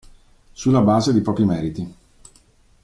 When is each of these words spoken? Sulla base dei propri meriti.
Sulla 0.53 0.81
base 0.81 1.11
dei 1.13 1.21
propri 1.21 1.45
meriti. 1.45 1.95